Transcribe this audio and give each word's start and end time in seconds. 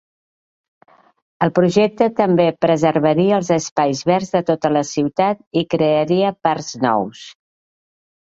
El 1.47 1.51
projecte 1.57 2.05
també 2.19 2.47
preservaria 2.65 3.35
els 3.41 3.51
espais 3.57 4.01
verds 4.11 4.33
de 4.37 4.41
tota 4.49 4.71
la 4.77 4.83
ciutat 4.95 5.45
i 5.61 5.65
crearia 5.77 6.35
parcs 6.49 6.73
nous. 6.87 7.23